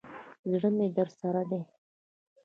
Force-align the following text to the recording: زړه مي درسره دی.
زړه 0.51 0.69
مي 0.77 0.87
درسره 0.97 1.43
دی. 1.49 1.61